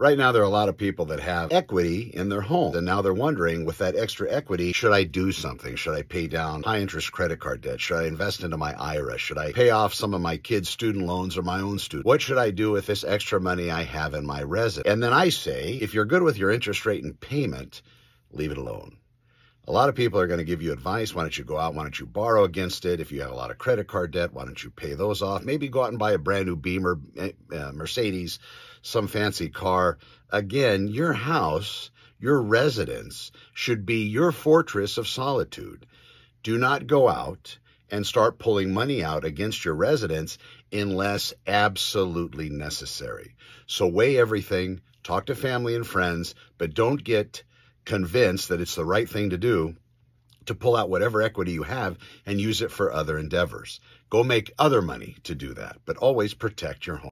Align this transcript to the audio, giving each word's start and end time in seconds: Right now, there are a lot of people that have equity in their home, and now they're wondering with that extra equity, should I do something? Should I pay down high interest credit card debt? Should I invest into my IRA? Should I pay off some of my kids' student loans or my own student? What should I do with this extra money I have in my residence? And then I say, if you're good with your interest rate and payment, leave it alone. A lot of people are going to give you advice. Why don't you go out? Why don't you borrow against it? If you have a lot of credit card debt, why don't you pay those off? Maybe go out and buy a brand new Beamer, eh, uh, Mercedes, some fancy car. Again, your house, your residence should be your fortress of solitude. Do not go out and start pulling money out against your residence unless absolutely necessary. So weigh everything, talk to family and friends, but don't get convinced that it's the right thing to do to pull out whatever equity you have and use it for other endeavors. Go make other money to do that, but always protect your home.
Right 0.00 0.16
now, 0.16 0.30
there 0.30 0.42
are 0.42 0.44
a 0.44 0.48
lot 0.48 0.68
of 0.68 0.76
people 0.76 1.06
that 1.06 1.18
have 1.18 1.50
equity 1.50 2.02
in 2.14 2.28
their 2.28 2.40
home, 2.40 2.76
and 2.76 2.86
now 2.86 3.02
they're 3.02 3.12
wondering 3.12 3.64
with 3.64 3.78
that 3.78 3.96
extra 3.96 4.30
equity, 4.30 4.72
should 4.72 4.92
I 4.92 5.02
do 5.02 5.32
something? 5.32 5.74
Should 5.74 5.96
I 5.96 6.02
pay 6.02 6.28
down 6.28 6.62
high 6.62 6.78
interest 6.78 7.10
credit 7.10 7.40
card 7.40 7.62
debt? 7.62 7.80
Should 7.80 7.96
I 7.96 8.06
invest 8.06 8.44
into 8.44 8.56
my 8.56 8.74
IRA? 8.80 9.18
Should 9.18 9.38
I 9.38 9.50
pay 9.50 9.70
off 9.70 9.94
some 9.94 10.14
of 10.14 10.20
my 10.20 10.36
kids' 10.36 10.68
student 10.68 11.04
loans 11.04 11.36
or 11.36 11.42
my 11.42 11.58
own 11.58 11.80
student? 11.80 12.06
What 12.06 12.22
should 12.22 12.38
I 12.38 12.52
do 12.52 12.70
with 12.70 12.86
this 12.86 13.02
extra 13.02 13.40
money 13.40 13.72
I 13.72 13.82
have 13.82 14.14
in 14.14 14.24
my 14.24 14.44
residence? 14.44 14.88
And 14.88 15.02
then 15.02 15.12
I 15.12 15.30
say, 15.30 15.72
if 15.82 15.94
you're 15.94 16.04
good 16.04 16.22
with 16.22 16.38
your 16.38 16.52
interest 16.52 16.86
rate 16.86 17.02
and 17.02 17.18
payment, 17.18 17.82
leave 18.30 18.52
it 18.52 18.58
alone. 18.58 18.98
A 19.68 19.72
lot 19.72 19.90
of 19.90 19.94
people 19.94 20.18
are 20.18 20.26
going 20.26 20.38
to 20.38 20.44
give 20.44 20.62
you 20.62 20.72
advice. 20.72 21.14
Why 21.14 21.20
don't 21.20 21.36
you 21.36 21.44
go 21.44 21.58
out? 21.58 21.74
Why 21.74 21.82
don't 21.82 22.00
you 22.00 22.06
borrow 22.06 22.44
against 22.44 22.86
it? 22.86 23.00
If 23.00 23.12
you 23.12 23.20
have 23.20 23.32
a 23.32 23.34
lot 23.34 23.50
of 23.50 23.58
credit 23.58 23.86
card 23.86 24.12
debt, 24.12 24.32
why 24.32 24.46
don't 24.46 24.64
you 24.64 24.70
pay 24.70 24.94
those 24.94 25.20
off? 25.20 25.44
Maybe 25.44 25.68
go 25.68 25.82
out 25.82 25.90
and 25.90 25.98
buy 25.98 26.12
a 26.12 26.18
brand 26.18 26.46
new 26.46 26.56
Beamer, 26.56 26.98
eh, 27.18 27.32
uh, 27.52 27.72
Mercedes, 27.72 28.38
some 28.80 29.08
fancy 29.08 29.50
car. 29.50 29.98
Again, 30.30 30.88
your 30.88 31.12
house, 31.12 31.90
your 32.18 32.40
residence 32.40 33.30
should 33.52 33.84
be 33.84 34.06
your 34.06 34.32
fortress 34.32 34.96
of 34.96 35.06
solitude. 35.06 35.84
Do 36.42 36.56
not 36.56 36.86
go 36.86 37.06
out 37.06 37.58
and 37.90 38.06
start 38.06 38.38
pulling 38.38 38.72
money 38.72 39.04
out 39.04 39.26
against 39.26 39.66
your 39.66 39.74
residence 39.74 40.38
unless 40.72 41.34
absolutely 41.46 42.48
necessary. 42.48 43.34
So 43.66 43.86
weigh 43.86 44.16
everything, 44.16 44.80
talk 45.02 45.26
to 45.26 45.34
family 45.34 45.74
and 45.74 45.86
friends, 45.86 46.34
but 46.56 46.72
don't 46.72 47.04
get 47.04 47.42
convinced 47.88 48.50
that 48.50 48.60
it's 48.60 48.74
the 48.74 48.84
right 48.84 49.08
thing 49.08 49.30
to 49.30 49.38
do 49.38 49.74
to 50.44 50.54
pull 50.54 50.76
out 50.76 50.90
whatever 50.90 51.22
equity 51.22 51.52
you 51.52 51.62
have 51.62 51.96
and 52.26 52.40
use 52.40 52.60
it 52.60 52.70
for 52.70 52.92
other 52.92 53.18
endeavors. 53.18 53.80
Go 54.10 54.22
make 54.22 54.52
other 54.58 54.82
money 54.82 55.16
to 55.24 55.34
do 55.34 55.54
that, 55.54 55.78
but 55.86 55.96
always 55.96 56.34
protect 56.34 56.86
your 56.86 56.96
home. 56.96 57.06